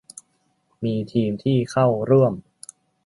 [0.83, 2.33] มีทีมที่เข้าร่วม